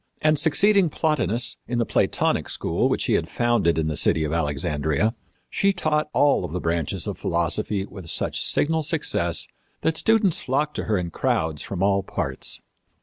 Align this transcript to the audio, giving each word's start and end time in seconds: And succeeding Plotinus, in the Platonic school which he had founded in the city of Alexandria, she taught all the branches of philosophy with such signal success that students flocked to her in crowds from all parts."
And 0.23 0.39
succeeding 0.39 0.89
Plotinus, 0.89 1.57
in 1.67 1.77
the 1.77 1.85
Platonic 1.85 2.49
school 2.49 2.89
which 2.89 3.03
he 3.03 3.13
had 3.13 3.29
founded 3.29 3.77
in 3.77 3.85
the 3.87 3.95
city 3.95 4.23
of 4.23 4.33
Alexandria, 4.33 5.13
she 5.47 5.73
taught 5.73 6.09
all 6.11 6.47
the 6.47 6.59
branches 6.59 7.05
of 7.05 7.19
philosophy 7.19 7.85
with 7.85 8.09
such 8.09 8.43
signal 8.43 8.81
success 8.81 9.45
that 9.81 9.97
students 9.97 10.41
flocked 10.41 10.75
to 10.77 10.85
her 10.85 10.97
in 10.97 11.11
crowds 11.11 11.61
from 11.61 11.83
all 11.83 12.01
parts." 12.01 12.61